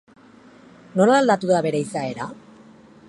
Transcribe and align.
Nola 1.01 1.19
aldatu 1.23 1.51
da 1.51 1.61
bere 1.67 1.83
izaera? 1.89 2.31